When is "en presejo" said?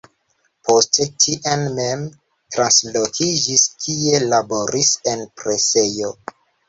5.13-6.11